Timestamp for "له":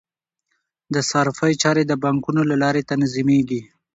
2.49-2.55